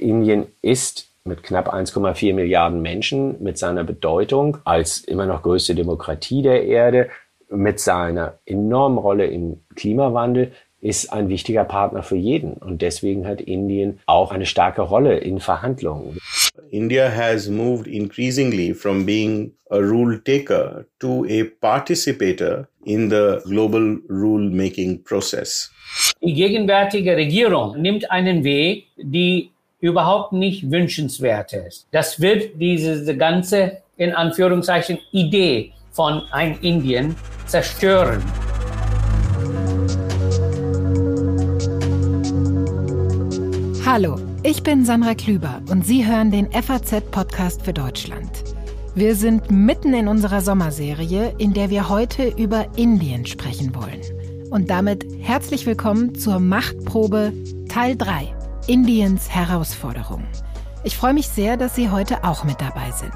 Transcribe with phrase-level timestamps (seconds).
[0.00, 6.42] Indien ist mit knapp 1,4 Milliarden Menschen, mit seiner Bedeutung als immer noch größte Demokratie
[6.42, 7.10] der Erde,
[7.50, 12.54] mit seiner enormen Rolle im Klimawandel ist ein wichtiger Partner für jeden.
[12.54, 16.18] Und deswegen hat Indien auch eine starke Rolle in Verhandlungen.
[16.70, 23.98] India has moved increasingly from being a rule taker to a participator in the global
[24.08, 25.70] rule making process.
[26.22, 29.50] Die gegenwärtige Regierung nimmt einen Weg, die
[29.80, 31.86] überhaupt nicht wünschenswert ist.
[31.90, 37.16] Das wird diese ganze, in Anführungszeichen, Idee von ein Indien
[37.46, 38.22] zerstören.
[43.84, 48.30] Hallo, ich bin Sandra Klüber und Sie hören den FAZ-Podcast für Deutschland.
[48.94, 54.00] Wir sind mitten in unserer Sommerserie, in der wir heute über Indien sprechen wollen.
[54.50, 57.32] Und damit herzlich willkommen zur Machtprobe
[57.68, 58.34] Teil 3,
[58.70, 60.24] Indiens Herausforderung.
[60.84, 63.12] Ich freue mich sehr, dass Sie heute auch mit dabei sind.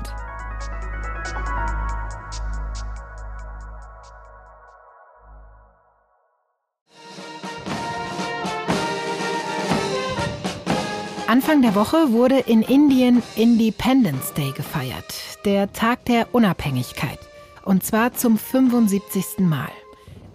[11.29, 15.15] Anfang der Woche wurde in Indien Independence Day gefeiert,
[15.45, 17.21] der Tag der Unabhängigkeit.
[17.65, 19.39] Und zwar zum 75.
[19.39, 19.71] Mal.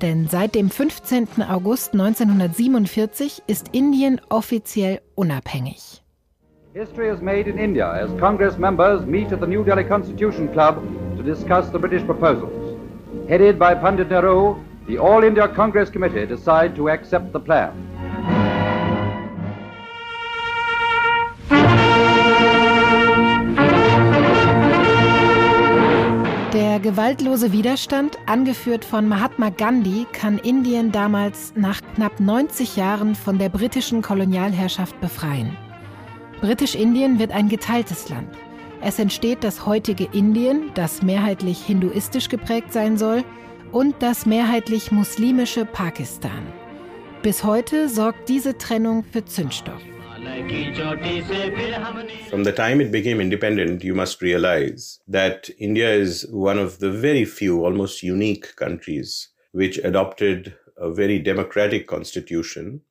[0.02, 1.44] Denn seit dem 15.
[1.50, 6.02] August 1947 ist Indien offiziell unabhängig.
[6.74, 10.82] History is made in India as Congress members meet at the New Delhi Constitution Club
[11.18, 12.78] to discuss the British proposals.
[13.28, 14.56] Headed by Pandit Nehru,
[14.88, 17.89] the All India Congress Committee decide to accept the plan.
[26.70, 33.40] Der gewaltlose Widerstand, angeführt von Mahatma Gandhi, kann Indien damals nach knapp 90 Jahren von
[33.40, 35.58] der britischen Kolonialherrschaft befreien.
[36.42, 38.30] Britisch-Indien wird ein geteiltes Land.
[38.82, 43.24] Es entsteht das heutige Indien, das mehrheitlich hinduistisch geprägt sein soll,
[43.72, 46.54] und das mehrheitlich muslimische Pakistan.
[47.24, 49.82] Bis heute sorgt diese Trennung für Zündstoff.
[52.30, 56.92] From the time it became independent, you must realize that India is one of the
[56.92, 62.82] very few, almost unique countries which adopted a very democratic constitution.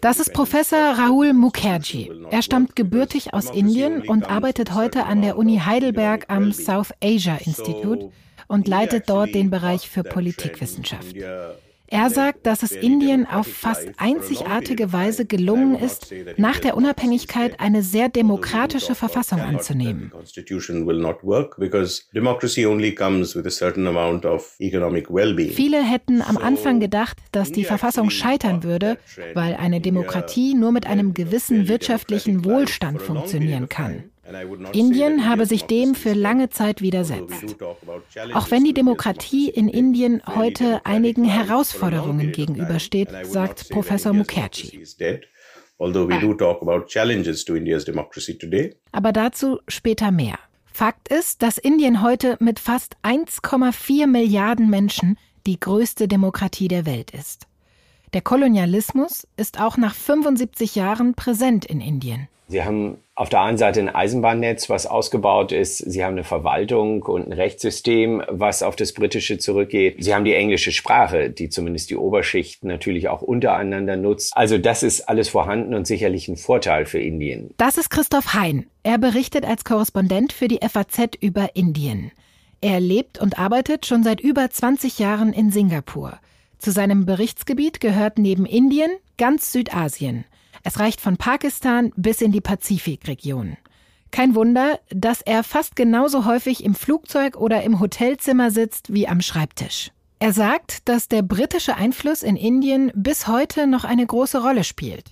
[0.00, 2.08] Das ist Professor Rahul Mukherjee.
[2.30, 7.36] Er stammt gebürtig aus Indien und arbeitet heute an der Uni Heidelberg am South Asia
[7.44, 8.12] Institute
[8.46, 11.16] und leitet dort den Bereich für Politikwissenschaft.
[11.92, 17.82] Er sagt, dass es Indien auf fast einzigartige Weise gelungen ist, nach der Unabhängigkeit eine
[17.82, 20.12] sehr demokratische Verfassung anzunehmen.
[25.52, 28.96] Viele hätten am Anfang gedacht, dass die Verfassung scheitern würde,
[29.34, 34.09] weil eine Demokratie nur mit einem gewissen wirtschaftlichen Wohlstand funktionieren kann.
[34.72, 37.56] Indien habe sich dem für lange Zeit widersetzt.
[38.34, 44.84] Auch wenn die Demokratie in Indien heute einigen Herausforderungen gegenübersteht, sagt Professor Mukherjee.
[48.92, 50.38] Aber dazu später mehr.
[50.72, 57.10] Fakt ist, dass Indien heute mit fast 1,4 Milliarden Menschen die größte Demokratie der Welt
[57.10, 57.46] ist.
[58.12, 62.28] Der Kolonialismus ist auch nach 75 Jahren präsent in Indien.
[62.50, 65.78] Sie haben auf der einen Seite ein Eisenbahnnetz, was ausgebaut ist.
[65.78, 70.02] Sie haben eine Verwaltung und ein Rechtssystem, was auf das Britische zurückgeht.
[70.02, 74.36] Sie haben die englische Sprache, die zumindest die Oberschicht natürlich auch untereinander nutzt.
[74.36, 77.54] Also das ist alles vorhanden und sicherlich ein Vorteil für Indien.
[77.56, 78.66] Das ist Christoph Hein.
[78.82, 82.10] Er berichtet als Korrespondent für die FAZ über Indien.
[82.60, 86.18] Er lebt und arbeitet schon seit über 20 Jahren in Singapur.
[86.58, 90.24] Zu seinem Berichtsgebiet gehört neben Indien ganz Südasien.
[90.62, 93.56] Es reicht von Pakistan bis in die Pazifikregion.
[94.10, 99.20] Kein Wunder, dass er fast genauso häufig im Flugzeug oder im Hotelzimmer sitzt wie am
[99.20, 99.92] Schreibtisch.
[100.18, 105.04] Er sagt, dass der britische Einfluss in Indien bis heute noch eine große Rolle spielt.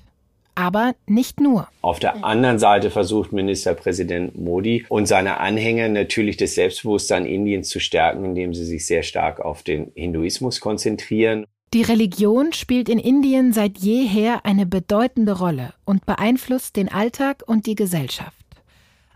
[0.55, 1.69] Aber nicht nur.
[1.83, 7.79] Auf der anderen Seite versucht Ministerpräsident Modi und seine Anhänger natürlich das Selbstbewusstsein Indiens zu
[7.79, 11.47] stärken, indem sie sich sehr stark auf den Hinduismus konzentrieren.
[11.75, 17.67] Die Religion spielt in Indien seit jeher eine bedeutende Rolle und beeinflusst den Alltag und
[17.67, 18.47] die Gesellschaft.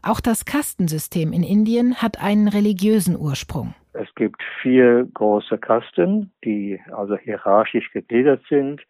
[0.02, 3.74] Auch das Kastensystem in Indien hat einen religiösen Ursprung.
[3.94, 8.82] Es gibt vier große Kasten, die also hierarchisch gegliedert sind.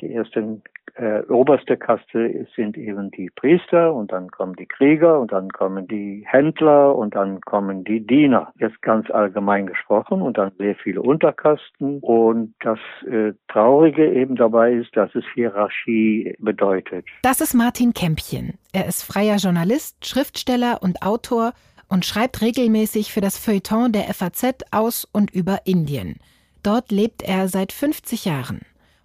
[0.00, 0.62] Die ersten
[0.96, 5.88] äh, oberste Kaste sind eben die Priester und dann kommen die Krieger und dann kommen
[5.88, 8.52] die Händler und dann kommen die Diener.
[8.58, 11.98] Jetzt ganz allgemein gesprochen und dann sehr viele Unterkasten.
[12.00, 12.78] Und das
[13.10, 17.06] äh, Traurige eben dabei ist, dass es Hierarchie bedeutet.
[17.22, 18.54] Das ist Martin Kämpchen.
[18.72, 21.52] Er ist freier Journalist, Schriftsteller und Autor
[21.88, 26.16] und schreibt regelmäßig für das Feuilleton der FAZ aus und über Indien.
[26.62, 28.60] Dort lebt er seit 50 Jahren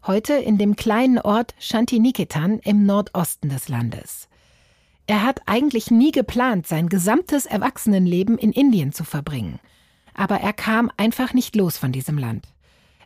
[0.07, 4.29] heute in dem kleinen Ort Shantiniketan im Nordosten des Landes.
[5.07, 9.59] Er hat eigentlich nie geplant, sein gesamtes Erwachsenenleben in Indien zu verbringen.
[10.13, 12.47] Aber er kam einfach nicht los von diesem Land.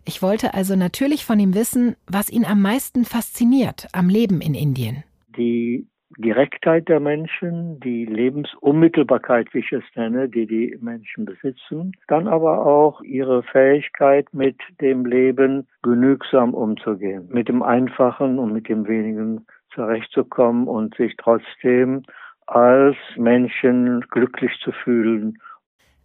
[0.06, 4.54] Ich wollte also natürlich von ihm wissen, was ihn am meisten fasziniert am Leben in
[4.54, 5.04] Indien.
[5.38, 5.88] Die
[6.19, 12.66] Direktheit der Menschen, die Lebensunmittelbarkeit, wie ich es nenne, die die Menschen besitzen, dann aber
[12.66, 19.45] auch ihre Fähigkeit, mit dem Leben genügsam umzugehen, mit dem Einfachen und mit dem Wenigen
[19.74, 22.04] zurechtzukommen und sich trotzdem
[22.48, 25.38] als Menschen glücklich zu fühlen.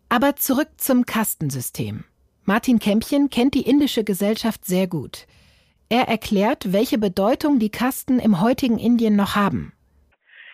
[0.09, 2.05] Aber zurück zum Kastensystem.
[2.45, 5.27] Martin Kämpchen kennt die indische Gesellschaft sehr gut.
[5.89, 9.74] Er erklärt, welche Bedeutung die Kasten im heutigen Indien noch haben.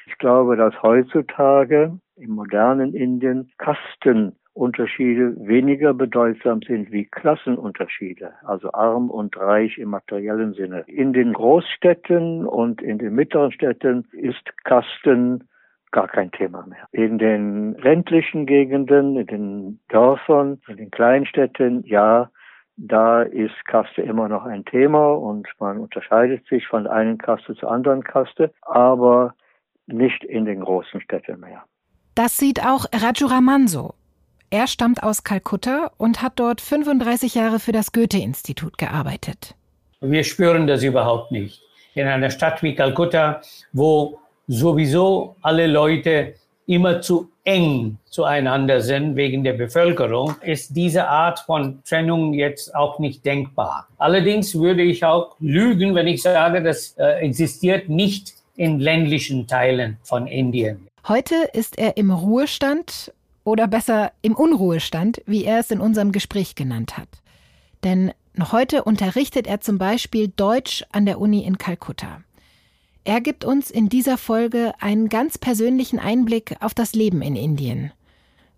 [0.06, 9.10] Ich glaube, dass heutzutage im modernen Indien Kastenunterschiede weniger bedeutsam sind wie Klassenunterschiede, also arm
[9.10, 10.84] und reich im materiellen Sinne.
[10.86, 15.48] In den Großstädten und in den mittleren Städten ist Kasten
[15.92, 16.86] gar kein Thema mehr.
[16.92, 22.30] In den ländlichen Gegenden, in den Dörfern, in den Kleinstädten, ja,
[22.76, 27.70] da ist Kaste immer noch ein Thema und man unterscheidet sich von einer Kaste zur
[27.70, 29.34] anderen Kaste, aber
[29.92, 31.64] nicht in den großen Städten mehr.
[32.14, 33.94] Das sieht auch Raju Raman so.
[34.50, 39.54] Er stammt aus Kalkutta und hat dort 35 Jahre für das Goethe-Institut gearbeitet.
[40.00, 41.62] Wir spüren das überhaupt nicht.
[41.94, 43.42] In einer Stadt wie Kalkutta,
[43.72, 46.34] wo sowieso alle Leute
[46.66, 52.98] immer zu eng zueinander sind wegen der Bevölkerung, ist diese Art von Trennung jetzt auch
[52.98, 53.88] nicht denkbar.
[53.98, 59.98] Allerdings würde ich auch lügen, wenn ich sage, das äh, existiert nicht in ländlichen Teilen
[60.02, 60.88] von Indien.
[61.08, 63.12] Heute ist er im Ruhestand
[63.44, 67.08] oder besser im Unruhestand, wie er es in unserem Gespräch genannt hat.
[67.84, 72.22] Denn noch heute unterrichtet er zum Beispiel Deutsch an der Uni in Kalkutta.
[73.04, 77.92] Er gibt uns in dieser Folge einen ganz persönlichen Einblick auf das Leben in Indien.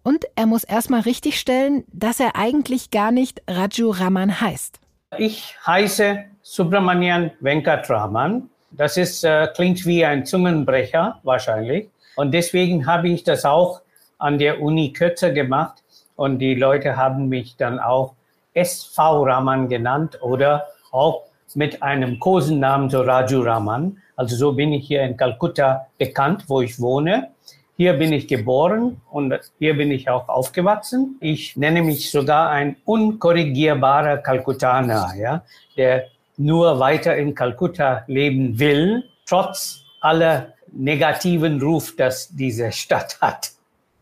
[0.02, 4.80] Und er muss erstmal richtigstellen, dass er eigentlich gar nicht Raju Raman heißt.
[5.18, 11.88] Ich heiße Subramanian Venkatraman das ist, äh, klingt wie ein Zungenbrecher wahrscheinlich.
[12.16, 13.80] Und deswegen habe ich das auch
[14.18, 15.82] an der Uni kürzer gemacht.
[16.16, 18.14] Und die Leute haben mich dann auch
[18.54, 21.22] SV Raman genannt oder auch
[21.54, 23.98] mit einem Kosennamen so Raju Raman.
[24.16, 27.28] Also so bin ich hier in Kalkutta bekannt, wo ich wohne.
[27.76, 31.16] Hier bin ich geboren und hier bin ich auch aufgewachsen.
[31.20, 35.42] Ich nenne mich sogar ein unkorrigierbarer Kalkuttaner, ja,
[35.76, 36.04] der
[36.44, 43.52] nur weiter in Kalkutta leben will, trotz aller negativen Ruf, das diese Stadt hat.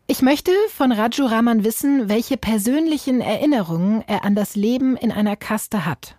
[0.07, 5.35] Ich möchte von Raju Raman wissen, welche persönlichen Erinnerungen er an das Leben in einer
[5.35, 6.15] Kaste hat.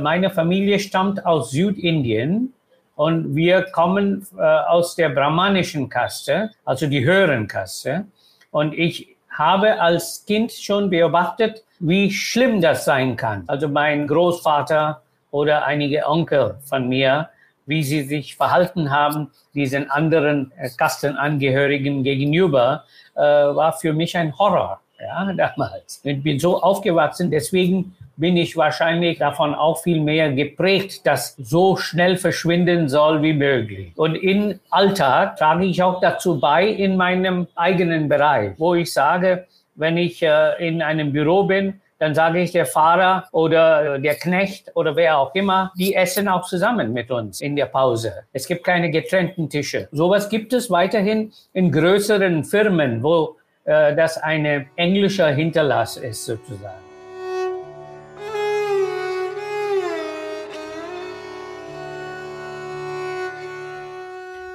[0.00, 2.52] Meine Familie stammt aus Südindien
[2.94, 8.06] und wir kommen äh, aus der brahmanischen Kaste, also die höheren Kaste.
[8.50, 13.44] Und ich habe als Kind schon beobachtet, wie schlimm das sein kann.
[13.46, 15.02] Also mein Großvater
[15.32, 17.28] oder einige Onkel von mir,
[17.66, 24.36] wie sie sich verhalten haben, diesen anderen äh, Kastenangehörigen gegenüber, äh, war für mich ein
[24.38, 26.00] Horror, ja, damals.
[26.04, 31.76] Ich bin so aufgewachsen, deswegen bin ich wahrscheinlich davon auch viel mehr geprägt, dass so
[31.76, 33.92] schnell verschwinden soll wie möglich.
[33.96, 39.46] Und in Alltag trage ich auch dazu bei in meinem eigenen Bereich, wo ich sage,
[39.74, 44.72] wenn ich äh, in einem Büro bin, dann sage ich, der Fahrer oder der Knecht
[44.74, 48.24] oder wer auch immer, die essen auch zusammen mit uns in der Pause.
[48.32, 49.88] Es gibt keine getrennten Tische.
[49.92, 56.74] Sowas gibt es weiterhin in größeren Firmen, wo äh, das ein englischer Hinterlass ist sozusagen.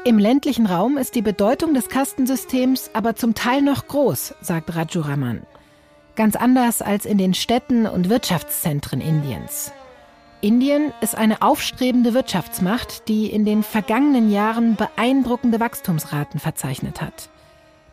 [0.04, 5.00] Im ländlichen Raum ist die Bedeutung des Kastensystems aber zum Teil noch groß, sagt Raju
[5.00, 5.44] Raman.
[6.18, 9.72] Ganz anders als in den Städten und Wirtschaftszentren Indiens.
[10.42, 17.30] Indien ist eine aufstrebende Wirtschaftsmacht, die in den vergangenen Jahren beeindruckende Wachstumsraten verzeichnet hat.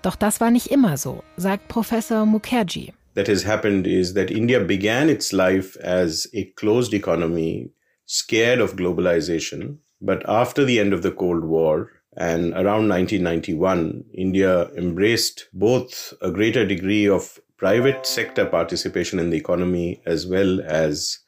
[0.03, 2.93] Doch das war nicht immer so, sagt Professor Mukherjee.
[3.15, 7.73] That has happened is that India began its life as a closed economy,
[8.07, 14.69] scared of globalization, But after the end of the Cold War, and around 1991, India
[14.77, 21.21] embraced both a greater degree of private sector participation in the economy as well as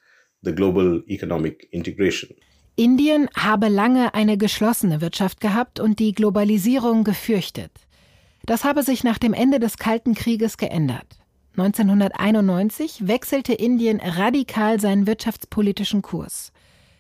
[0.43, 2.31] the global economic integration.
[2.77, 7.71] Indien habe lange eine geschlossene Wirtschaft gehabt und die Globalisierung gefürchtet.
[8.45, 11.07] Das habe sich nach dem Ende des Kalten Krieges geändert.
[11.57, 16.53] 1991 wechselte Indien radikal seinen wirtschaftspolitischen Kurs.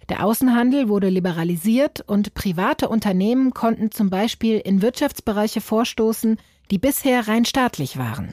[0.08, 6.38] Der Außenhandel wurde liberalisiert und private Unternehmen konnten zum Beispiel in Wirtschaftsbereiche vorstoßen,
[6.70, 8.28] die bisher rein staatlich waren.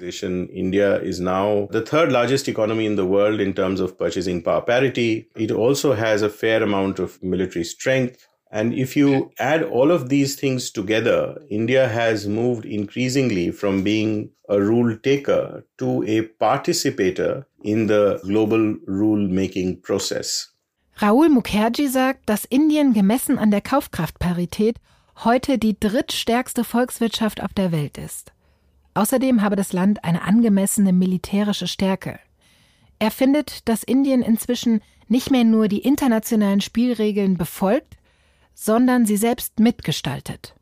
[0.49, 4.61] India is now the third largest economy in the world in terms of purchasing power
[4.61, 5.29] parity.
[5.35, 8.27] It also has a fair amount of military strength.
[8.51, 14.29] And if you add all of these things together, India has moved increasingly from being
[14.47, 20.49] a rule taker to a participator in the global rule making process.
[21.01, 24.75] Raoul Mukherjee sagt, dass Indien gemessen an der Kaufkraftparität
[25.17, 28.34] heute die drittstärkste Volkswirtschaft auf der Welt ist.
[28.93, 32.20] Außerdem habe das Land eine angemessene militärische Stärke.
[33.00, 37.98] Er findet, dass Indien inzwischen nicht mehr nur die internationalen Spielregeln befolgt,
[38.53, 40.55] sondern sie selbst mitgestaltet.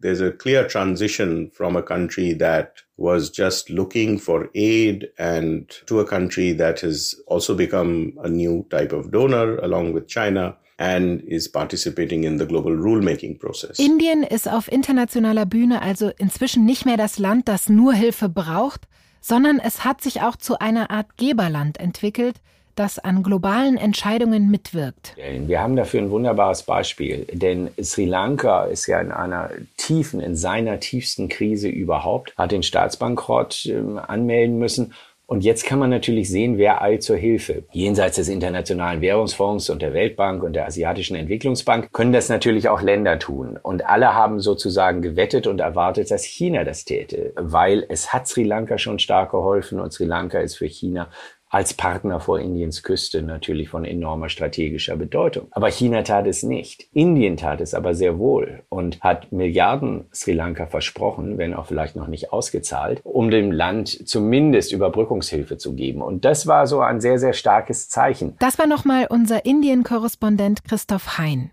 [0.00, 6.00] There's a clear transition from a country that was just looking for aid and to
[6.00, 11.22] a country that has also become a new type of donor along with China and
[11.22, 13.78] is participating in the global rulemaking process.
[13.78, 18.82] Indien ist auf internationaler Bühne also inzwischen nicht mehr das Land, das nur Hilfe braucht,
[19.20, 22.36] sondern es hat sich auch zu einer Art Geberland entwickelt,
[22.78, 25.16] das an globalen Entscheidungen mitwirkt.
[25.16, 30.36] Wir haben dafür ein wunderbares Beispiel, denn Sri Lanka ist ja in einer tiefen, in
[30.36, 34.94] seiner tiefsten Krise überhaupt, hat den Staatsbankrott äh, anmelden müssen
[35.30, 37.64] und jetzt kann man natürlich sehen, wer eilt zur Hilfe.
[37.70, 42.80] Jenseits des Internationalen Währungsfonds und der Weltbank und der Asiatischen Entwicklungsbank können das natürlich auch
[42.80, 43.58] Länder tun.
[43.62, 48.42] Und alle haben sozusagen gewettet und erwartet, dass China das täte, weil es hat Sri
[48.42, 51.10] Lanka schon stark geholfen und Sri Lanka ist für China
[51.50, 55.48] als Partner vor Indiens Küste natürlich von enormer strategischer Bedeutung.
[55.50, 56.88] Aber China tat es nicht.
[56.92, 61.96] Indien tat es aber sehr wohl und hat Milliarden Sri Lanka versprochen, wenn auch vielleicht
[61.96, 66.02] noch nicht ausgezahlt, um dem Land zumindest Überbrückungshilfe zu geben.
[66.02, 68.36] Und das war so ein sehr, sehr starkes Zeichen.
[68.38, 71.50] Das war nochmal unser Indien-Korrespondent Christoph Hein.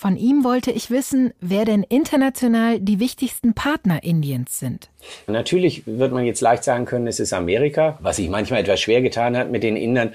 [0.00, 4.90] Von ihm wollte ich wissen, wer denn international die wichtigsten Partner Indiens sind.
[5.26, 9.02] Natürlich wird man jetzt leicht sagen können, es ist Amerika, was sich manchmal etwas schwer
[9.02, 10.12] getan hat mit den Indern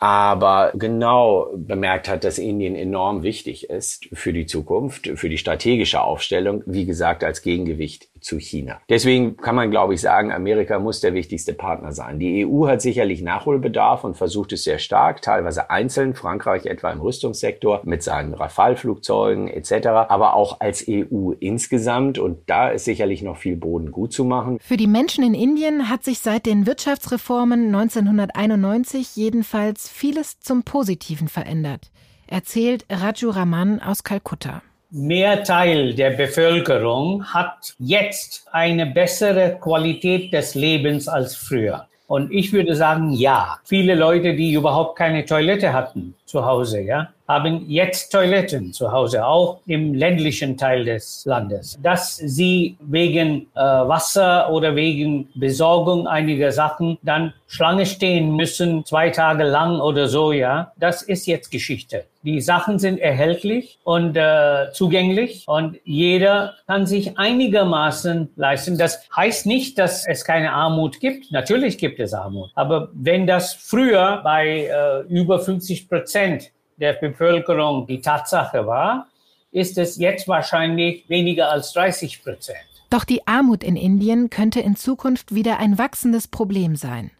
[0.00, 6.00] aber genau bemerkt hat, dass Indien enorm wichtig ist für die Zukunft, für die strategische
[6.00, 8.80] Aufstellung, wie gesagt, als Gegengewicht zu China.
[8.88, 12.18] Deswegen kann man, glaube ich, sagen, Amerika muss der wichtigste Partner sein.
[12.18, 17.00] Die EU hat sicherlich Nachholbedarf und versucht es sehr stark, teilweise einzeln, Frankreich etwa im
[17.00, 23.36] Rüstungssektor mit seinen Rafale-Flugzeugen etc., aber auch als EU insgesamt und da ist sicherlich noch
[23.36, 24.58] viel Boden gut zu machen.
[24.60, 31.28] Für die Menschen in Indien hat sich seit den Wirtschaftsreformen 1991 jedenfalls vieles zum Positiven
[31.28, 31.90] verändert,
[32.26, 34.62] erzählt Raju Raman aus Kalkutta.
[34.90, 41.86] Mehr Teil der Bevölkerung hat jetzt eine bessere Qualität des Lebens als früher.
[42.06, 43.58] Und ich würde sagen, ja.
[43.64, 49.26] Viele Leute, die überhaupt keine Toilette hatten zu Hause, ja, haben jetzt Toiletten zu Hause,
[49.26, 51.78] auch im ländlichen Teil des Landes.
[51.82, 59.10] Dass sie wegen äh, Wasser oder wegen Besorgung einiger Sachen dann Schlange stehen müssen, zwei
[59.10, 62.04] Tage lang oder so, ja, das ist jetzt Geschichte.
[62.28, 68.76] Die Sachen sind erhältlich und äh, zugänglich und jeder kann sich einigermaßen leisten.
[68.76, 71.32] Das heißt nicht, dass es keine Armut gibt.
[71.32, 72.50] Natürlich gibt es Armut.
[72.54, 79.06] Aber wenn das früher bei äh, über 50 Prozent der Bevölkerung die Tatsache war,
[79.50, 82.58] ist es jetzt wahrscheinlich weniger als 30 Prozent.
[82.90, 87.10] Doch die Armut in Indien könnte in Zukunft wieder ein wachsendes Problem sein.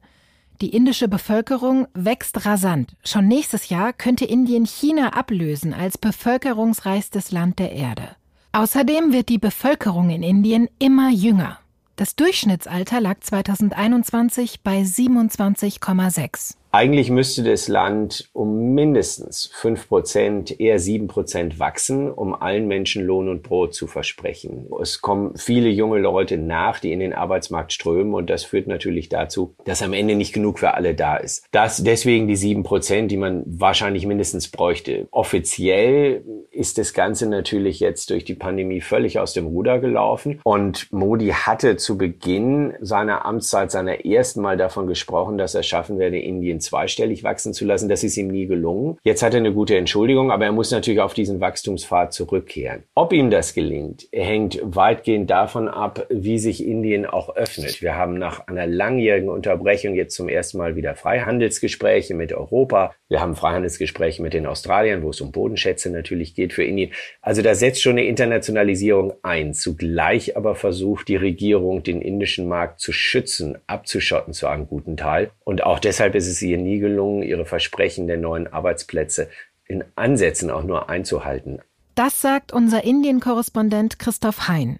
[0.60, 2.96] Die indische Bevölkerung wächst rasant.
[3.04, 8.16] Schon nächstes Jahr könnte Indien China ablösen als bevölkerungsreichstes Land der Erde.
[8.50, 11.60] Außerdem wird die Bevölkerung in Indien immer jünger.
[11.94, 16.54] Das Durchschnittsalter lag 2021 bei 27,6.
[16.70, 23.06] Eigentlich müsste das Land um mindestens fünf Prozent, eher sieben Prozent wachsen, um allen Menschen
[23.06, 24.68] Lohn und Brot zu versprechen.
[24.82, 29.08] Es kommen viele junge Leute nach, die in den Arbeitsmarkt strömen und das führt natürlich
[29.08, 31.46] dazu, dass am Ende nicht genug für alle da ist.
[31.52, 35.08] Das deswegen die sieben Prozent, die man wahrscheinlich mindestens bräuchte.
[35.10, 40.92] Offiziell ist das Ganze natürlich jetzt durch die Pandemie völlig aus dem Ruder gelaufen und
[40.92, 46.18] Modi hatte zu Beginn seiner Amtszeit, seiner ersten Mal davon gesprochen, dass er schaffen werde,
[46.18, 47.88] Indien Indien zweistellig wachsen zu lassen.
[47.88, 48.98] Das ist ihm nie gelungen.
[49.04, 52.82] Jetzt hat er eine gute Entschuldigung, aber er muss natürlich auf diesen Wachstumspfad zurückkehren.
[52.94, 57.80] Ob ihm das gelingt, hängt weitgehend davon ab, wie sich Indien auch öffnet.
[57.80, 62.94] Wir haben nach einer langjährigen Unterbrechung jetzt zum ersten Mal wieder Freihandelsgespräche mit Europa.
[63.08, 66.90] Wir haben Freihandelsgespräche mit den Australiern, wo es um Bodenschätze natürlich geht für Indien.
[67.22, 69.54] Also da setzt schon eine Internationalisierung ein.
[69.54, 75.30] Zugleich aber versucht die Regierung, den indischen Markt zu schützen, abzuschotten zu einem guten Teil.
[75.44, 79.28] Und auch deshalb ist es ihr nie gelungen, ihre Versprechen der neuen Arbeitsplätze
[79.66, 81.60] in Ansätzen auch nur einzuhalten.
[81.94, 84.78] Das sagt unser Indien-Korrespondent Christoph Hein.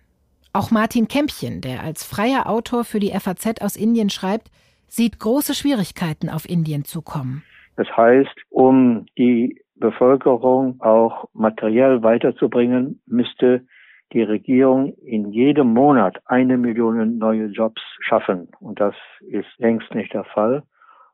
[0.52, 4.50] Auch Martin Kämpchen, der als freier Autor für die FAZ aus Indien schreibt,
[4.86, 7.42] sieht große Schwierigkeiten auf Indien zukommen.
[7.76, 13.66] Das heißt, um die Bevölkerung auch materiell weiterzubringen, müsste
[14.12, 18.48] die Regierung in jedem Monat eine Million neue Jobs schaffen.
[18.60, 20.62] Und das ist längst nicht der Fall.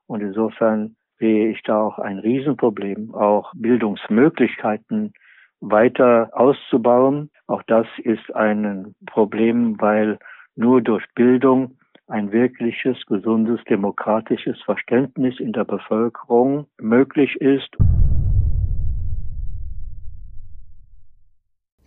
[0.06, 5.12] Und insofern sehe ich da auch ein Riesenproblem, auch Bildungsmöglichkeiten
[5.60, 7.30] weiter auszubauen.
[7.46, 10.18] Auch das ist ein Problem, weil
[10.56, 17.70] nur durch Bildung ein wirkliches, gesundes, demokratisches Verständnis in der Bevölkerung möglich ist.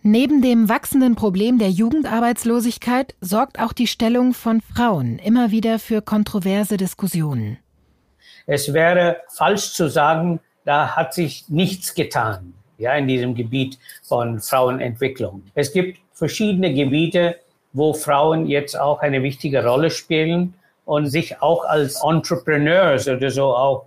[0.02, 6.02] Neben dem wachsenden Problem der Jugendarbeitslosigkeit sorgt auch die Stellung von Frauen immer wieder für
[6.02, 7.58] kontroverse Diskussionen.
[8.50, 14.40] Es wäre falsch zu sagen, da hat sich nichts getan ja, in diesem Gebiet von
[14.40, 15.42] Frauenentwicklung.
[15.54, 17.36] Es gibt verschiedene Gebiete,
[17.74, 20.54] wo Frauen jetzt auch eine wichtige Rolle spielen
[20.86, 23.86] und sich auch als Entrepreneurs oder so auch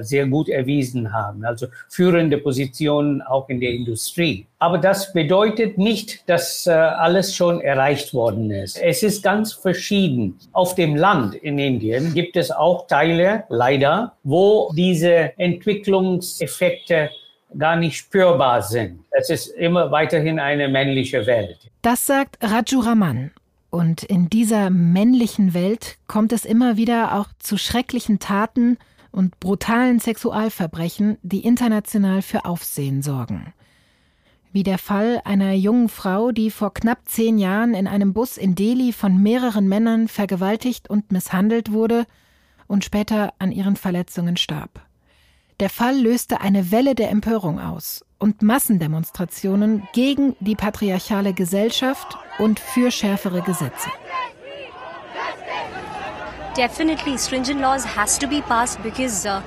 [0.00, 4.46] sehr gut erwiesen haben, also führende Positionen auch in der Industrie.
[4.58, 8.80] Aber das bedeutet nicht, dass äh, alles schon erreicht worden ist.
[8.82, 10.38] Es ist ganz verschieden.
[10.52, 17.10] Auf dem Land in Indien gibt es auch Teile, leider, wo diese Entwicklungseffekte
[17.56, 19.00] gar nicht spürbar sind.
[19.10, 21.58] Es ist immer weiterhin eine männliche Welt.
[21.82, 23.30] Das sagt Raju Raman.
[23.70, 28.78] Und in dieser männlichen Welt kommt es immer wieder auch zu schrecklichen Taten
[29.18, 33.52] und brutalen Sexualverbrechen, die international für Aufsehen sorgen.
[34.52, 38.54] Wie der Fall einer jungen Frau, die vor knapp zehn Jahren in einem Bus in
[38.54, 42.06] Delhi von mehreren Männern vergewaltigt und misshandelt wurde
[42.68, 44.86] und später an ihren Verletzungen starb.
[45.58, 52.60] Der Fall löste eine Welle der Empörung aus und Massendemonstrationen gegen die patriarchale Gesellschaft und
[52.60, 53.90] für schärfere Gesetze.
[56.54, 59.42] Definitely, stringent laws has to be passed because uh,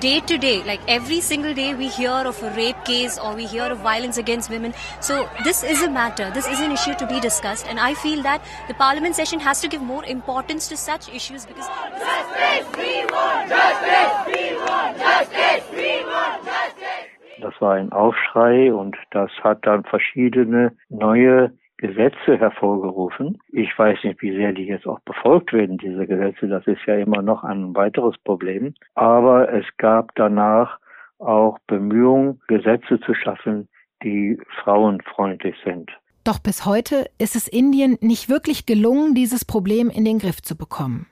[0.00, 3.46] day to day, like every single day, we hear of a rape case or we
[3.46, 4.74] hear of violence against women.
[5.00, 6.30] So this is a matter.
[6.30, 9.60] This is an issue to be discussed, and I feel that the Parliament session has
[9.60, 11.66] to give more importance to such issues because.
[11.66, 17.06] Justice, we want justice, we want justice, we want justice.
[17.40, 23.38] Das war ein Aufschrei und das hat dann verschiedene neue Gesetze hervorgerufen.
[23.52, 26.48] Ich weiß nicht, wie sehr die jetzt auch befolgt werden, diese Gesetze.
[26.48, 28.74] Das ist ja immer noch ein weiteres Problem.
[28.94, 30.78] Aber es gab danach
[31.18, 33.68] auch Bemühungen, Gesetze zu schaffen,
[34.02, 35.90] die frauenfreundlich sind.
[36.24, 40.56] Doch bis heute ist es Indien nicht wirklich gelungen, dieses Problem in den Griff zu
[40.56, 41.06] bekommen.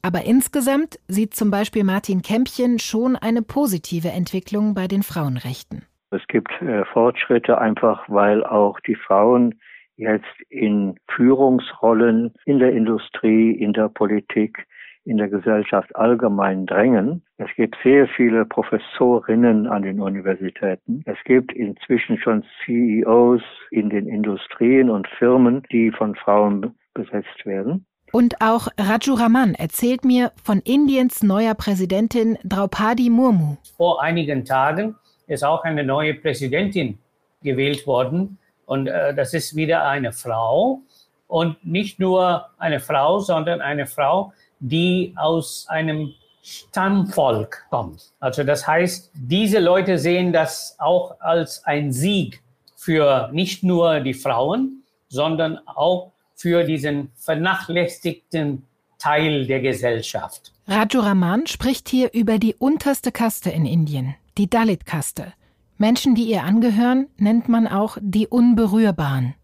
[0.00, 5.86] Aber insgesamt sieht zum Beispiel Martin Kämpchen schon eine positive Entwicklung bei den Frauenrechten.
[6.10, 9.54] Es gibt äh, Fortschritte einfach, weil auch die Frauen
[9.96, 14.66] jetzt in Führungsrollen in der Industrie, in der Politik,
[15.04, 17.22] in der Gesellschaft allgemein drängen.
[17.36, 21.02] Es gibt sehr viele Professorinnen an den Universitäten.
[21.04, 27.84] Es gibt inzwischen schon CEOs in den Industrien und Firmen, die von Frauen besetzt werden.
[28.12, 33.56] Und auch Raju Raman erzählt mir von Indiens neuer Präsidentin Draupadi Murmu.
[33.76, 34.94] Vor einigen Tagen
[35.26, 36.98] ist auch eine neue Präsidentin
[37.42, 38.38] gewählt worden.
[38.66, 40.80] Und äh, das ist wieder eine Frau.
[41.26, 48.12] Und nicht nur eine Frau, sondern eine Frau, die aus einem Stammvolk kommt.
[48.20, 52.42] Also das heißt, diese Leute sehen das auch als ein Sieg
[52.76, 58.66] für nicht nur die Frauen, sondern auch für diesen vernachlässigten
[58.98, 60.52] Teil der Gesellschaft.
[60.66, 65.32] Raju Raman spricht hier über die unterste Kaste in Indien, die Dalit-Kaste.
[65.78, 69.34] Menschen, die ihr angehören, nennt man auch die Unberührbaren.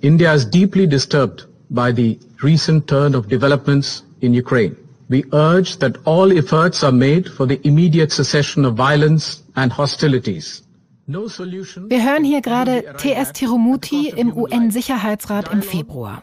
[0.00, 4.76] India is deeply disturbed by the recent turn of developments in Ukraine.
[5.08, 10.62] We urge that all efforts are made for the immediate cessation of violence and hostilities.
[11.10, 16.22] Wir hören hier gerade TS Tirumuti im UN-Sicherheitsrat im Februar.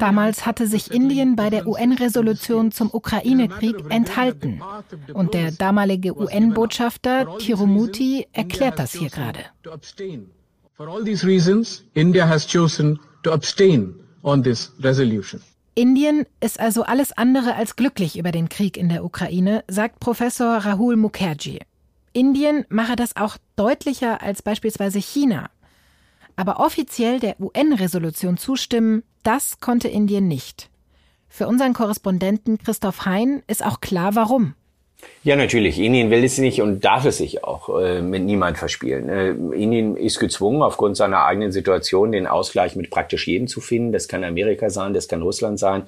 [0.00, 4.60] Damals hatte sich Indien bei der UN-Resolution zum Ukraine-Krieg enthalten.
[5.14, 9.38] Und der damalige UN-Botschafter Tirumuti erklärt das hier gerade.
[10.74, 15.40] For all these reasons, India has chosen to abstain on this resolution.
[15.76, 20.56] Indien ist also alles andere als glücklich über den Krieg in der Ukraine, sagt Professor
[20.56, 21.60] Rahul Mukherjee.
[22.18, 25.50] Indien mache das auch deutlicher als beispielsweise China.
[26.34, 30.68] Aber offiziell der UN-Resolution zustimmen, das konnte Indien nicht.
[31.28, 34.54] Für unseren Korrespondenten Christoph Hein ist auch klar, warum.
[35.22, 35.78] Ja, natürlich.
[35.78, 39.08] Indien will es nicht und darf es sich auch äh, mit niemand verspielen.
[39.08, 43.92] Äh, Indien ist gezwungen, aufgrund seiner eigenen Situation den Ausgleich mit praktisch jedem zu finden.
[43.92, 45.84] Das kann Amerika sein, das kann Russland sein.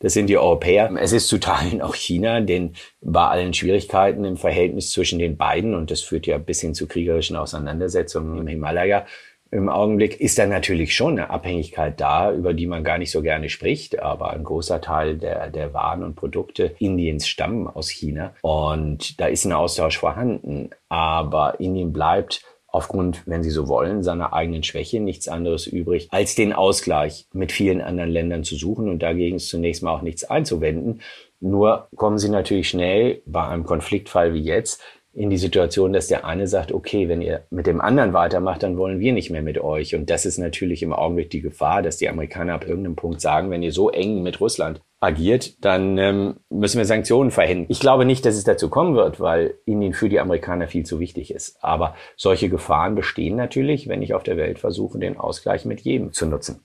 [0.00, 0.90] Das sind die Europäer.
[1.00, 5.74] Es ist zu Teilen auch China, denn bei allen Schwierigkeiten im Verhältnis zwischen den beiden,
[5.74, 9.06] und das führt ja bis hin zu kriegerischen Auseinandersetzungen im Himalaya,
[9.54, 13.22] im Augenblick ist da natürlich schon eine Abhängigkeit da, über die man gar nicht so
[13.22, 14.00] gerne spricht.
[14.00, 18.34] Aber ein großer Teil der, der Waren und Produkte Indiens stammen aus China.
[18.42, 20.70] Und da ist ein Austausch vorhanden.
[20.88, 22.42] Aber Indien bleibt
[22.74, 27.52] aufgrund, wenn Sie so wollen, seiner eigenen Schwäche nichts anderes übrig, als den Ausgleich mit
[27.52, 28.88] vielen anderen Ländern zu suchen.
[28.88, 31.00] Und dagegen ist zunächst mal auch nichts einzuwenden.
[31.40, 34.82] Nur kommen Sie natürlich schnell bei einem Konfliktfall wie jetzt
[35.14, 38.76] in die Situation, dass der eine sagt, okay, wenn ihr mit dem anderen weitermacht, dann
[38.76, 39.94] wollen wir nicht mehr mit euch.
[39.94, 43.50] Und das ist natürlich im Augenblick die Gefahr, dass die Amerikaner ab irgendeinem Punkt sagen,
[43.50, 47.66] wenn ihr so eng mit Russland agiert, dann ähm, müssen wir Sanktionen verhängen.
[47.68, 50.98] Ich glaube nicht, dass es dazu kommen wird, weil Indien für die Amerikaner viel zu
[50.98, 51.58] wichtig ist.
[51.62, 56.12] Aber solche Gefahren bestehen natürlich, wenn ich auf der Welt versuche, den Ausgleich mit jedem
[56.12, 56.60] zu nutzen.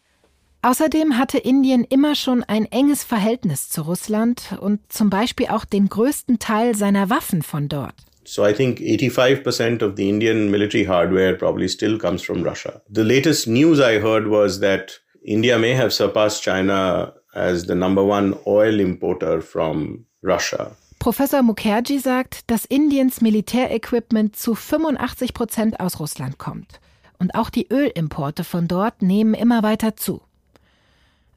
[0.62, 5.88] Außerdem hatte Indien immer schon ein enges Verhältnis zu Russland und zum Beispiel auch den
[5.88, 7.96] größten Teil seiner Waffen von dort.
[8.30, 12.80] So I think 85% of the Indian military hardware probably still comes from Russia.
[12.88, 18.04] The latest news I heard was that India may have surpassed China as the number
[18.04, 20.76] one oil importer from Russia.
[21.00, 26.80] Professor Mukherjee sagt, dass Indiens Militärequipment zu 85 Prozent aus Russland kommt.
[27.18, 30.22] Und auch die Ölimporte von dort nehmen immer weiter zu.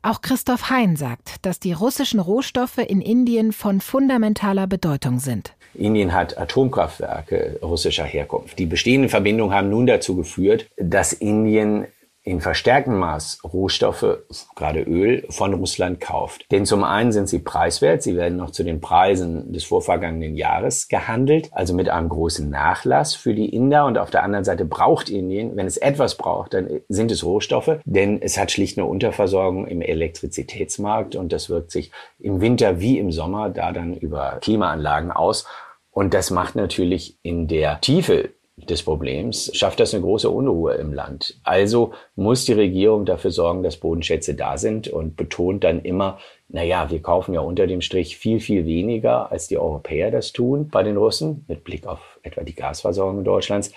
[0.03, 5.55] Auch Christoph Hein sagt, dass die russischen Rohstoffe in Indien von fundamentaler Bedeutung sind.
[5.75, 8.59] Indien hat Atomkraftwerke russischer Herkunft.
[8.59, 11.87] Die bestehenden Verbindungen haben nun dazu geführt, dass Indien
[12.25, 14.19] in verstärktem Maß Rohstoffe,
[14.55, 16.47] gerade Öl, von Russland kauft.
[16.53, 20.87] Denn zum einen sind sie preiswert, sie werden noch zu den Preisen des vorvergangenen Jahres
[20.87, 23.87] gehandelt, also mit einem großen Nachlass für die Inder.
[23.87, 27.81] Und auf der anderen Seite braucht Indien, wenn es etwas braucht, dann sind es Rohstoffe,
[27.85, 32.99] denn es hat schlicht eine Unterversorgung im Elektrizitätsmarkt und das wirkt sich im Winter wie
[32.99, 35.47] im Sommer da dann über Klimaanlagen aus.
[35.91, 40.93] Und das macht natürlich in der Tiefe des Problems, schafft das eine große Unruhe im
[40.93, 41.41] Land.
[41.43, 46.91] Also muss die Regierung dafür sorgen, dass Bodenschätze da sind und betont dann immer, naja,
[46.91, 50.83] wir kaufen ja unter dem Strich viel, viel weniger, als die Europäer das tun bei
[50.83, 53.73] den Russen, mit Blick auf etwa die Gasversorgung Deutschlands.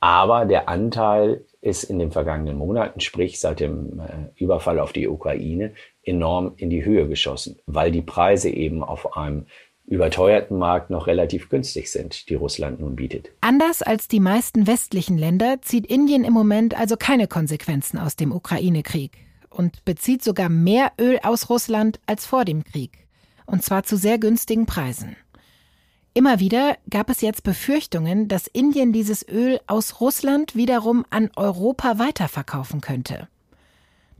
[0.00, 5.08] Aber der Anteil ist in den vergangenen Monaten, sprich seit dem äh, Überfall auf die
[5.08, 9.46] Ukraine, enorm in die Höhe geschossen, weil die Preise eben auf einem
[9.88, 13.30] überteuerten Markt noch relativ günstig sind, die Russland nun bietet.
[13.40, 18.32] Anders als die meisten westlichen Länder zieht Indien im Moment also keine Konsequenzen aus dem
[18.32, 19.12] Ukraine-Krieg
[19.50, 23.06] und bezieht sogar mehr Öl aus Russland als vor dem Krieg.
[23.46, 25.16] Und zwar zu sehr günstigen Preisen.
[26.12, 31.98] Immer wieder gab es jetzt Befürchtungen, dass Indien dieses Öl aus Russland wiederum an Europa
[31.98, 33.28] weiterverkaufen könnte.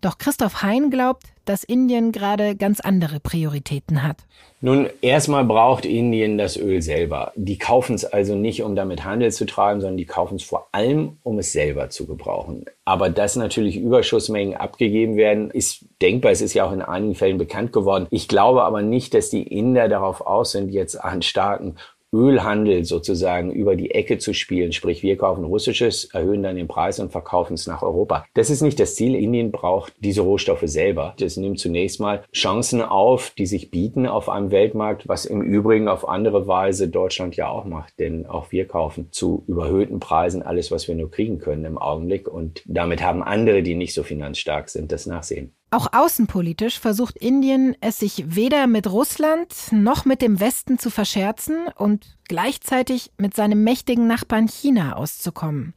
[0.01, 4.19] Doch Christoph Hein glaubt, dass Indien gerade ganz andere Prioritäten hat.
[4.61, 7.33] Nun, erstmal braucht Indien das Öl selber.
[7.35, 10.69] Die kaufen es also nicht, um damit Handel zu treiben, sondern die kaufen es vor
[10.73, 12.67] allem, um es selber zu gebrauchen.
[12.85, 16.33] Aber dass natürlich Überschussmengen abgegeben werden, ist denkbar.
[16.33, 18.07] Es ist ja auch in einigen Fällen bekannt geworden.
[18.11, 21.77] Ich glaube aber nicht, dass die Inder darauf aus sind, jetzt einen starken
[22.13, 24.73] Ölhandel sozusagen über die Ecke zu spielen.
[24.73, 28.25] Sprich, wir kaufen russisches, erhöhen dann den Preis und verkaufen es nach Europa.
[28.35, 29.15] Das ist nicht das Ziel.
[29.15, 31.15] Indien braucht diese Rohstoffe selber.
[31.19, 35.89] Das nimmt zunächst mal Chancen auf, die sich bieten auf einem Weltmarkt, was im Übrigen
[35.89, 37.99] auf andere Weise Deutschland ja auch macht.
[37.99, 42.29] Denn auch wir kaufen zu überhöhten Preisen alles, was wir nur kriegen können im Augenblick.
[42.29, 45.53] Und damit haben andere, die nicht so finanzstark sind, das Nachsehen.
[45.71, 51.67] Auch außenpolitisch versucht Indien, es sich weder mit Russland noch mit dem Westen zu verscherzen
[51.77, 55.75] und gleichzeitig mit seinem mächtigen Nachbarn China auszukommen.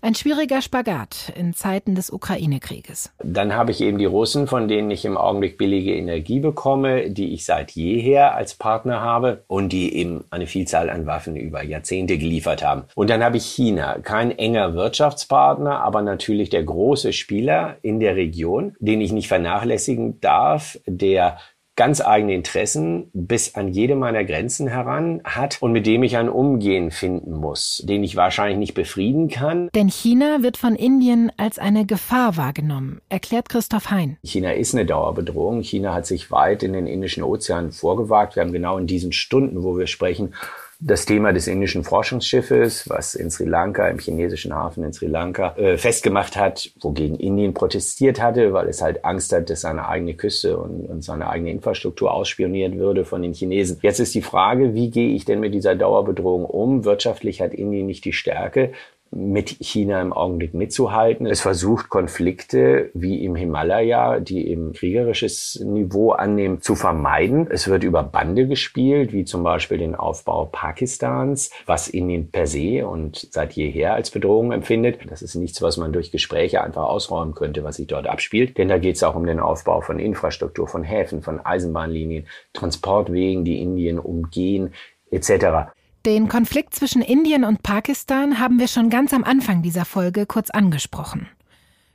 [0.00, 3.12] Ein schwieriger Spagat in Zeiten des Ukraine-Krieges.
[3.18, 7.34] Dann habe ich eben die Russen, von denen ich im Augenblick billige Energie bekomme, die
[7.34, 12.16] ich seit jeher als Partner habe und die eben eine Vielzahl an Waffen über Jahrzehnte
[12.16, 12.84] geliefert haben.
[12.94, 18.14] Und dann habe ich China, kein enger Wirtschaftspartner, aber natürlich der große Spieler in der
[18.14, 21.38] Region, den ich nicht vernachlässigen darf, der
[21.78, 26.28] ganz eigene Interessen bis an jede meiner Grenzen heran hat und mit dem ich ein
[26.28, 29.70] Umgehen finden muss, den ich wahrscheinlich nicht befrieden kann.
[29.76, 34.16] Denn China wird von Indien als eine Gefahr wahrgenommen, erklärt Christoph Hein.
[34.24, 35.62] China ist eine Dauerbedrohung.
[35.62, 38.34] China hat sich weit in den Indischen Ozean vorgewagt.
[38.34, 40.34] Wir haben genau in diesen Stunden, wo wir sprechen,
[40.80, 45.56] das Thema des indischen Forschungsschiffes, was in Sri Lanka, im chinesischen Hafen in Sri Lanka,
[45.56, 50.14] äh, festgemacht hat, wogegen Indien protestiert hatte, weil es halt Angst hat, dass seine eigene
[50.14, 53.78] Küste und, und seine eigene Infrastruktur ausspioniert würde von den Chinesen.
[53.82, 56.84] Jetzt ist die Frage, wie gehe ich denn mit dieser Dauerbedrohung um?
[56.84, 58.72] Wirtschaftlich hat Indien nicht die Stärke
[59.10, 61.26] mit China im Augenblick mitzuhalten.
[61.26, 67.48] Es versucht Konflikte wie im Himalaya, die eben kriegerisches Niveau annehmen, zu vermeiden.
[67.50, 72.86] Es wird über Bande gespielt, wie zum Beispiel den Aufbau Pakistans, was Indien per se
[72.86, 74.98] und seit jeher als Bedrohung empfindet.
[75.08, 78.58] Das ist nichts, was man durch Gespräche einfach ausräumen könnte, was sich dort abspielt.
[78.58, 83.44] Denn da geht es auch um den Aufbau von Infrastruktur, von Häfen, von Eisenbahnlinien, Transportwegen,
[83.44, 84.74] die Indien umgehen,
[85.10, 85.72] etc.
[86.08, 90.48] Den Konflikt zwischen Indien und Pakistan haben wir schon ganz am Anfang dieser Folge kurz
[90.48, 91.28] angesprochen.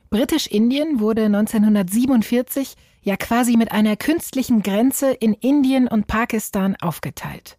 [0.08, 7.56] Britisch-Indien wurde 1947 ja quasi mit einer künstlichen Grenze in Indien und Pakistan aufgeteilt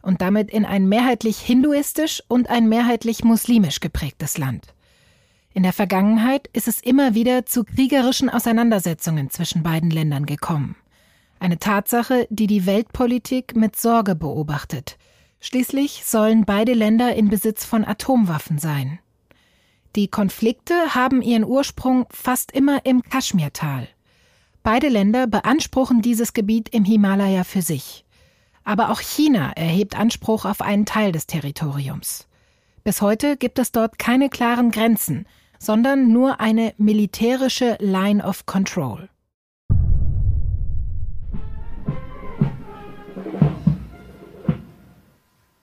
[0.00, 4.68] und damit in ein mehrheitlich hinduistisch und ein mehrheitlich muslimisch geprägtes Land.
[5.52, 10.74] In der Vergangenheit ist es immer wieder zu kriegerischen Auseinandersetzungen zwischen beiden Ländern gekommen.
[11.38, 14.96] Eine Tatsache, die die Weltpolitik mit Sorge beobachtet–
[15.40, 18.98] Schließlich sollen beide Länder in Besitz von Atomwaffen sein.
[19.96, 23.88] Die Konflikte haben ihren Ursprung fast immer im Kaschmirtal.
[24.62, 28.04] Beide Länder beanspruchen dieses Gebiet im Himalaya für sich.
[28.64, 32.28] Aber auch China erhebt Anspruch auf einen Teil des Territoriums.
[32.84, 35.26] Bis heute gibt es dort keine klaren Grenzen,
[35.58, 39.08] sondern nur eine militärische Line of Control.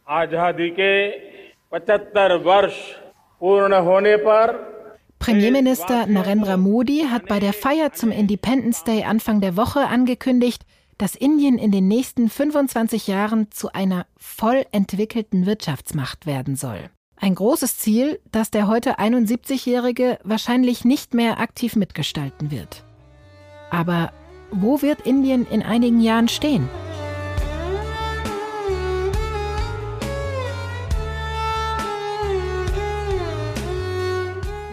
[0.09, 0.93] आजादी के
[1.73, 2.75] 75 वर्ष
[3.41, 4.71] पूर्ण होने पर
[5.21, 10.65] Premierminister Narendra Modi hat bei der Feier zum Independence Day Anfang der Woche angekündigt,
[10.97, 16.91] dass Indien in den nächsten 25 Jahren zu einer voll entwickelten Wirtschaftsmacht werden soll.
[17.17, 22.83] Ein großes Ziel, das der heute 71-Jährige wahrscheinlich nicht mehr aktiv mitgestalten wird.
[23.71, 24.13] Aber
[24.51, 26.69] wo wird Indien in einigen Jahren stehen?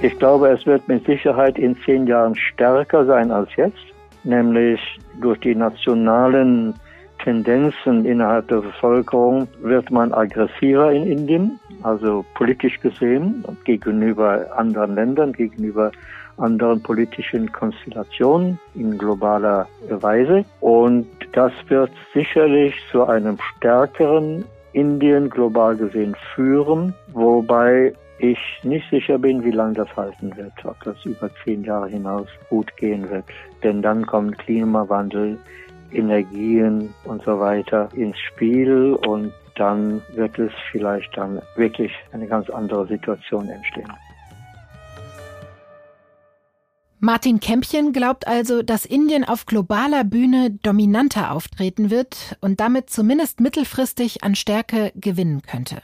[0.03, 3.85] Ich glaube, es wird mit Sicherheit in zehn Jahren stärker sein als jetzt,
[4.25, 4.81] nämlich
[5.21, 6.75] durch die nationalen
[7.23, 15.33] Tendenzen innerhalb der Bevölkerung wird man aggressiver in Indien, also politisch gesehen gegenüber anderen Ländern,
[15.33, 15.93] gegenüber
[16.37, 20.45] anderen politischen Konstellationen in globaler Weise.
[20.59, 29.19] Und das wird sicherlich zu einem stärkeren Indien global gesehen führen, wobei ich nicht sicher
[29.19, 33.25] bin, wie lange das halten wird, ob das über zehn Jahre hinaus gut gehen wird.
[33.63, 35.39] Denn dann kommt Klimawandel,
[35.93, 42.49] Energien und so weiter ins Spiel und dann wird es vielleicht dann wirklich eine ganz
[42.49, 43.93] andere Situation entstehen.
[47.01, 53.41] Martin Kämpchen glaubt also, dass Indien auf globaler Bühne dominanter auftreten wird und damit zumindest
[53.41, 55.83] mittelfristig an Stärke gewinnen könnte.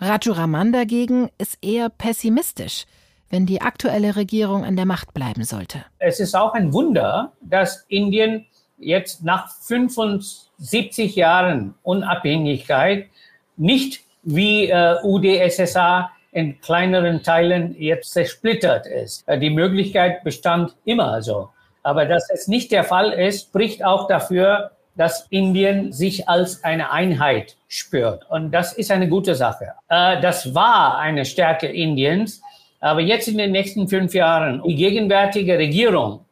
[0.00, 2.84] Raju Raman dagegen ist eher pessimistisch,
[3.30, 5.84] wenn die aktuelle Regierung an der Macht bleiben sollte.
[5.98, 8.46] Es ist auch ein Wunder, dass Indien
[8.78, 13.08] jetzt nach 75 Jahren Unabhängigkeit
[13.56, 19.26] nicht wie äh, UdSSR in kleineren Teilen jetzt zersplittert ist.
[19.26, 21.48] Äh, die Möglichkeit bestand immer so.
[21.82, 26.90] Aber dass es nicht der Fall ist, spricht auch dafür, dass Indien sich als eine
[26.90, 28.28] Einheit spürt.
[28.28, 29.74] Und das ist eine gute Sache.
[29.88, 32.42] Äh, das war eine Stärke Indiens.
[32.80, 36.24] Aber jetzt in den nächsten fünf Jahren, die gegenwärtige Regierung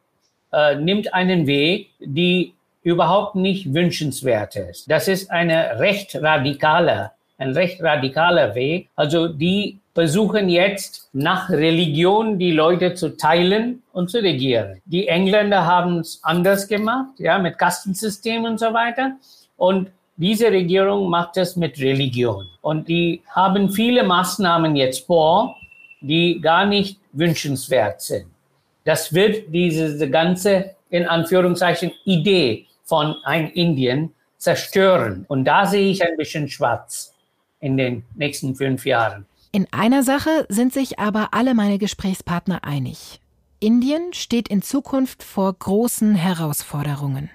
[0.51, 2.53] äh, nimmt einen Weg, die
[2.83, 4.91] überhaupt nicht wünschenswert ist.
[4.91, 8.89] Das ist eine recht radikale, ein recht radikaler Weg.
[8.95, 14.79] Also die versuchen jetzt nach Religion die Leute zu teilen und zu regieren.
[14.85, 19.15] Die Engländer haben es anders gemacht, ja, mit Kastensystem und so weiter.
[19.55, 22.45] Und diese Regierung macht es mit Religion.
[22.61, 25.55] Und die haben viele Maßnahmen jetzt vor,
[26.01, 28.27] die gar nicht wünschenswert sind.
[28.85, 35.25] Das wird diese ganze, in Anführungszeichen, Idee von ein Indien zerstören.
[35.27, 37.15] Und da sehe ich ein bisschen schwarz
[37.61, 39.25] in den nächsten fünf Jahren.
[39.51, 43.19] In einer Sache sind sich aber alle meine Gesprächspartner einig.
[43.59, 47.29] Indien steht in Zukunft vor großen Herausforderungen.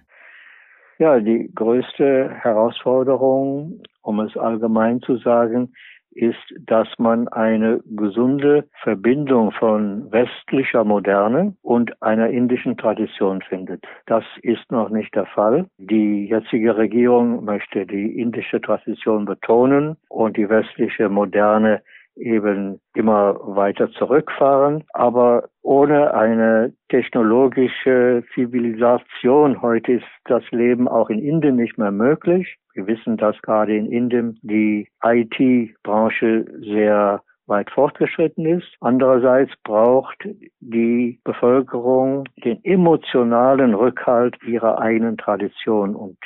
[0.98, 5.72] Ja, die größte Herausforderung, um es allgemein zu sagen,
[6.14, 13.84] ist, dass man eine gesunde Verbindung von westlicher Moderne und einer indischen Tradition findet.
[14.06, 15.66] Das ist noch nicht der Fall.
[15.78, 21.82] Die jetzige Regierung möchte die indische Tradition betonen und die westliche Moderne
[22.16, 24.84] eben immer weiter zurückfahren.
[24.92, 32.56] Aber ohne eine technologische Zivilisation heute ist das Leben auch in Indien nicht mehr möglich.
[32.74, 38.68] Wir wissen, dass gerade in Indien die IT-Branche sehr weit fortgeschritten ist.
[38.80, 40.16] Andererseits braucht
[40.60, 46.18] die Bevölkerung den emotionalen Rückhalt ihrer eigenen Tradition und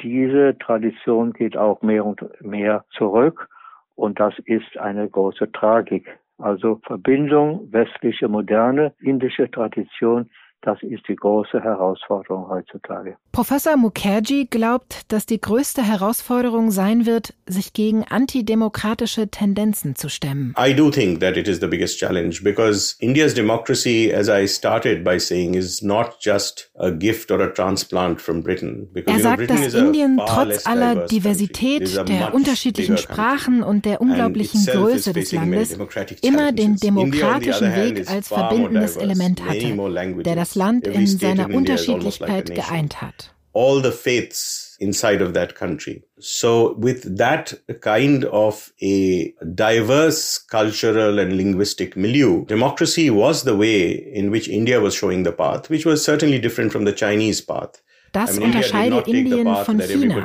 [0.00, 3.48] diese Tradition geht auch mehr und mehr zurück.
[3.98, 6.06] Und das ist eine große Tragik.
[6.38, 10.30] Also Verbindung westliche Moderne, indische Tradition
[10.62, 13.16] das ist die große Herausforderung heutzutage.
[13.32, 20.54] Professor Mukherjee glaubt, dass die größte Herausforderung sein wird, sich gegen antidemokratische Tendenzen zu stemmen.
[20.58, 25.04] I do think that it is the biggest challenge because India's democracy, as I started
[25.04, 28.88] by saying, is not just a gift or a transplant from Britain.
[28.92, 35.12] Because, er sagt, dass Indien trotz aller Diversität, der unterschiedlichen Sprachen und der unglaublichen Größe
[35.12, 35.78] des Landes
[36.22, 42.54] immer den demokratischen Weg als verbindendes Element hatte, der das das Land in seiner Unterschiedlichkeit
[42.54, 43.34] geeint hat.
[43.52, 46.04] All the faiths inside of that country.
[46.18, 53.90] So with that kind of a diverse cultural and linguistic milieu, democracy was the way
[53.90, 57.82] in which India was showing the path, which was certainly different from the Chinese path.
[58.12, 60.24] Das unterscheide Indien von China.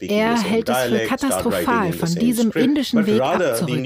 [0.00, 3.84] Er hält es für katastrophal, von diesem indischen Weg abzurücken.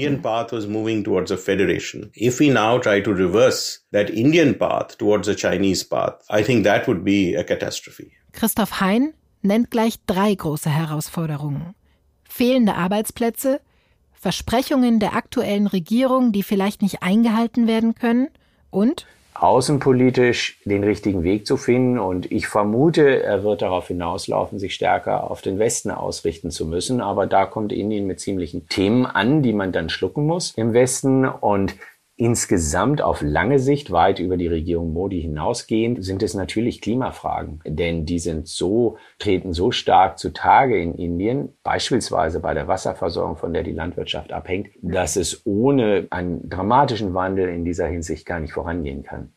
[2.15, 6.63] If we now try to reverse that Indian path towards a Chinese path, I think
[6.65, 8.11] that would be a catastrophe.
[8.31, 11.73] Christoph Hein nennt gleich drei große Herausforderungen.
[12.23, 13.59] Fehlende Arbeitsplätze,
[14.13, 18.27] Versprechungen der aktuellen Regierung, die vielleicht nicht eingehalten werden können
[18.69, 21.99] und außenpolitisch den richtigen Weg zu finden.
[21.99, 27.01] Und ich vermute, er wird darauf hinauslaufen, sich stärker auf den Westen ausrichten zu müssen.
[27.01, 31.25] Aber da kommt Indien mit ziemlichen Themen an, die man dann schlucken muss im Westen.
[31.25, 31.75] Und
[32.21, 37.61] Insgesamt auf lange Sicht, weit über die Regierung Modi hinausgehend, sind es natürlich Klimafragen.
[37.65, 43.53] Denn die sind so, treten so stark zutage in Indien, beispielsweise bei der Wasserversorgung, von
[43.53, 48.51] der die Landwirtschaft abhängt, dass es ohne einen dramatischen Wandel in dieser Hinsicht gar nicht
[48.51, 49.31] vorangehen kann.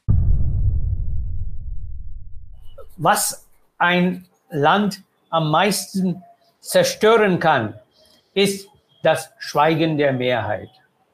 [2.96, 3.46] Was
[3.78, 6.24] ein Land am meisten
[6.58, 7.74] zerstören kann,
[8.34, 8.68] ist
[9.04, 10.70] das Schweigen der Mehrheit.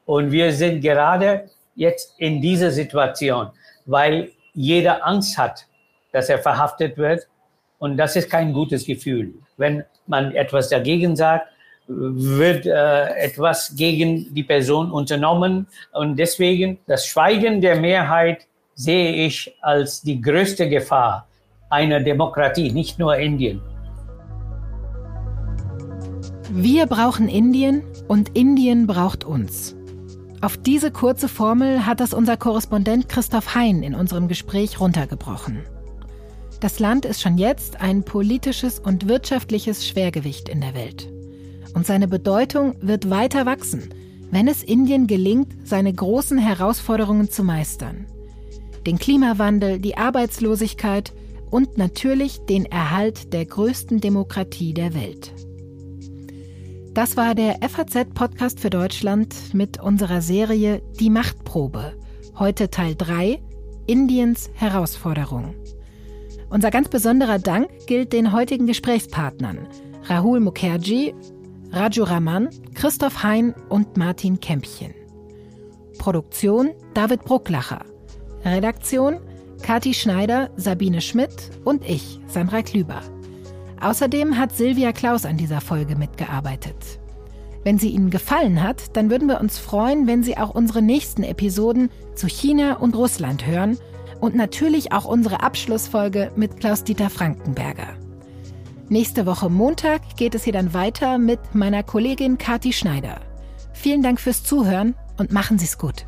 [0.07, 3.47] Und wir sind gerade jetzt in dieser Situation,
[3.85, 5.65] weil jeder Angst hat,
[6.11, 7.27] dass er verhaftet wird.
[7.79, 9.33] Und das ist kein gutes Gefühl.
[9.55, 11.47] Wenn man etwas dagegen sagt,
[11.87, 15.67] wird äh, etwas gegen die Person unternommen.
[15.93, 21.27] Und deswegen das Schweigen der Mehrheit sehe ich als die größte Gefahr
[21.69, 23.61] einer Demokratie, nicht nur Indien.
[26.51, 29.78] Wir brauchen Indien und Indien braucht uns.
[30.41, 35.63] Auf diese kurze Formel hat das unser Korrespondent Christoph Hein in unserem Gespräch runtergebrochen.
[36.61, 41.09] Das Land ist schon jetzt ein politisches und wirtschaftliches Schwergewicht in der Welt.
[41.73, 43.89] Und seine Bedeutung wird weiter wachsen,
[44.31, 48.05] wenn es Indien gelingt, seine großen Herausforderungen zu meistern.
[48.85, 51.13] Den Klimawandel, die Arbeitslosigkeit
[51.49, 55.33] und natürlich den Erhalt der größten Demokratie der Welt.
[56.99, 61.93] Das war der FAZ-Podcast für Deutschland mit unserer Serie Die Machtprobe.
[62.37, 63.41] Heute Teil 3,
[63.87, 65.55] Indiens Herausforderung.
[66.49, 69.65] Unser ganz besonderer Dank gilt den heutigen Gesprächspartnern
[70.07, 71.15] Rahul Mukherjee,
[71.71, 74.93] Raju Raman, Christoph Hein und Martin Kämpchen.
[75.99, 77.85] Produktion David Brucklacher.
[78.43, 79.21] Redaktion
[79.61, 83.01] Kati Schneider, Sabine Schmidt und ich, Sandra Klüber.
[83.81, 86.99] Außerdem hat Silvia Klaus an dieser Folge mitgearbeitet.
[87.63, 91.23] Wenn sie Ihnen gefallen hat, dann würden wir uns freuen, wenn Sie auch unsere nächsten
[91.23, 93.77] Episoden zu China und Russland hören
[94.21, 97.95] und natürlich auch unsere Abschlussfolge mit Klaus-Dieter Frankenberger.
[98.87, 103.21] Nächste Woche Montag geht es hier dann weiter mit meiner Kollegin Kati Schneider.
[103.73, 106.05] Vielen Dank fürs Zuhören und machen Sie es gut.